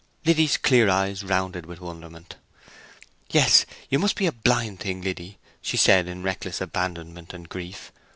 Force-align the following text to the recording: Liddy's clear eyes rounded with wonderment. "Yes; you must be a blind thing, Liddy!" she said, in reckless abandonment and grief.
Liddy's 0.25 0.57
clear 0.57 0.89
eyes 0.89 1.23
rounded 1.23 1.67
with 1.67 1.79
wonderment. 1.79 2.35
"Yes; 3.29 3.67
you 3.87 3.99
must 3.99 4.15
be 4.15 4.25
a 4.25 4.31
blind 4.31 4.79
thing, 4.79 5.03
Liddy!" 5.03 5.37
she 5.61 5.77
said, 5.77 6.07
in 6.07 6.23
reckless 6.23 6.59
abandonment 6.59 7.35
and 7.35 7.47
grief. 7.47 7.91